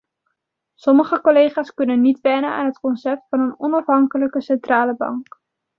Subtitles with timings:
[0.75, 5.27] Sommige collega's kunnen niet wennen aan het concept van een onafhankelijke centrale bank.